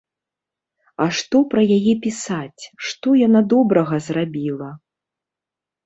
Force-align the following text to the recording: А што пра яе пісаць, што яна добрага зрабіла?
А 1.05 1.07
што 1.17 1.41
пра 1.51 1.61
яе 1.77 1.93
пісаць, 2.07 2.61
што 2.87 3.07
яна 3.27 3.45
добрага 3.55 3.95
зрабіла? 4.11 4.69